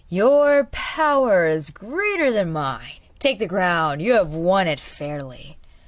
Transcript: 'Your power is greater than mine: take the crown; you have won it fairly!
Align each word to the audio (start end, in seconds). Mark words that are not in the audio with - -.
'Your 0.09 0.63
power 0.71 1.45
is 1.45 1.69
greater 1.69 2.31
than 2.31 2.51
mine: 2.51 2.95
take 3.19 3.37
the 3.37 3.45
crown; 3.47 3.99
you 3.99 4.13
have 4.13 4.33
won 4.33 4.67
it 4.67 4.79
fairly! 4.79 5.57